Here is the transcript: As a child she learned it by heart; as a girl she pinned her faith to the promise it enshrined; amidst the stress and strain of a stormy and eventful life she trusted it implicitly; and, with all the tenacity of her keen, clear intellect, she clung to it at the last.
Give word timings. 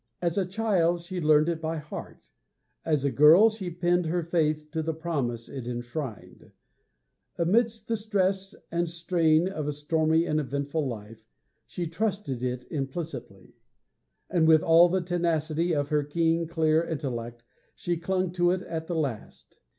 As 0.19 0.35
a 0.35 0.47
child 0.47 1.01
she 1.01 1.21
learned 1.21 1.47
it 1.47 1.61
by 1.61 1.77
heart; 1.77 2.23
as 2.83 3.05
a 3.05 3.11
girl 3.11 3.51
she 3.51 3.69
pinned 3.69 4.07
her 4.07 4.23
faith 4.23 4.71
to 4.71 4.81
the 4.81 4.95
promise 4.95 5.47
it 5.47 5.67
enshrined; 5.67 6.53
amidst 7.37 7.87
the 7.87 7.95
stress 7.95 8.55
and 8.71 8.89
strain 8.89 9.47
of 9.47 9.67
a 9.67 9.71
stormy 9.71 10.25
and 10.25 10.39
eventful 10.39 10.87
life 10.87 11.27
she 11.67 11.85
trusted 11.85 12.41
it 12.41 12.65
implicitly; 12.71 13.53
and, 14.27 14.47
with 14.47 14.63
all 14.63 14.89
the 14.89 15.01
tenacity 15.01 15.71
of 15.71 15.89
her 15.89 16.03
keen, 16.03 16.47
clear 16.47 16.83
intellect, 16.83 17.43
she 17.75 17.95
clung 17.95 18.31
to 18.31 18.49
it 18.49 18.63
at 18.63 18.87
the 18.87 18.95
last. 18.95 19.59